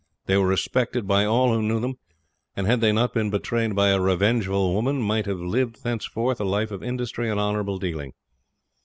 They 0.25 0.35
were 0.35 0.47
respected 0.47 1.05
by 1.07 1.25
all 1.25 1.53
who 1.53 1.61
knew 1.61 1.79
them, 1.79 1.93
and 2.55 2.65
had 2.65 2.81
they 2.81 2.91
not 2.91 3.13
been 3.13 3.29
betrayed 3.29 3.75
by 3.75 3.89
a 3.89 3.99
revengeful 4.01 4.73
woman 4.73 4.99
might 4.99 5.27
have 5.27 5.37
lived 5.39 5.83
thenceforth 5.83 6.41
a 6.41 6.43
life 6.43 6.71
of 6.71 6.81
industry 6.81 7.29
and 7.29 7.39
honourable 7.39 7.77
dealing. 7.77 8.13